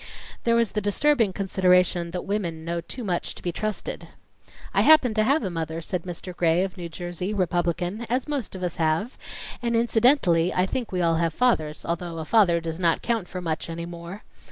There 0.45 0.55
was 0.55 0.71
the 0.71 0.81
disturbing 0.81 1.31
consideration 1.31 2.09
that 2.09 2.23
women 2.25 2.65
know 2.65 2.81
too 2.81 3.03
much 3.03 3.35
to 3.35 3.43
be 3.43 3.51
trusted. 3.51 4.07
"I 4.73 4.81
happen 4.81 5.13
to 5.13 5.23
have 5.23 5.43
a 5.43 5.51
mother," 5.51 5.79
said 5.79 6.05
Mr. 6.05 6.35
Gray 6.35 6.63
of 6.63 6.75
New 6.75 6.89
Jersey, 6.89 7.35
Republican, 7.35 8.07
"as 8.09 8.27
most 8.27 8.55
of 8.55 8.63
us 8.63 8.77
have, 8.77 9.15
and 9.61 9.75
incidentally 9.75 10.51
I 10.55 10.65
think 10.65 10.91
we 10.91 11.01
all 11.03 11.17
have 11.17 11.35
fathers, 11.35 11.85
although 11.85 12.17
a 12.17 12.25
father 12.25 12.59
does 12.59 12.79
not 12.79 13.03
count 13.03 13.27
for 13.27 13.41
much 13.41 13.69
any 13.69 13.85
more. 13.85 14.23